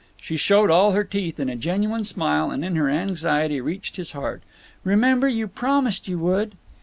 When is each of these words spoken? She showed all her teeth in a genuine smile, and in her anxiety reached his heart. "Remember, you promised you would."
She 0.19 0.35
showed 0.35 0.71
all 0.71 0.93
her 0.93 1.03
teeth 1.03 1.39
in 1.39 1.47
a 1.47 1.55
genuine 1.55 2.03
smile, 2.03 2.49
and 2.49 2.65
in 2.65 2.75
her 2.75 2.89
anxiety 2.89 3.61
reached 3.61 3.97
his 3.97 4.13
heart. 4.13 4.41
"Remember, 4.83 5.27
you 5.27 5.47
promised 5.47 6.07
you 6.07 6.17
would." 6.17 6.55